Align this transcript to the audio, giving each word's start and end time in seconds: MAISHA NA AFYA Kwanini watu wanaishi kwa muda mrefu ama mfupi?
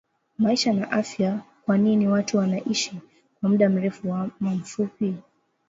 MAISHA 0.39 0.73
NA 0.73 0.87
AFYA 0.91 1.41
Kwanini 1.65 2.07
watu 2.07 2.37
wanaishi 2.37 3.01
kwa 3.39 3.49
muda 3.49 3.69
mrefu 3.69 4.13
ama 4.13 4.35
mfupi? 4.55 5.15